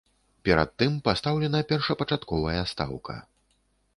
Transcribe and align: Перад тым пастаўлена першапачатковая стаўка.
Перад 0.47 0.71
тым 0.81 0.95
пастаўлена 1.07 1.61
першапачатковая 1.71 2.63
стаўка. 2.75 3.19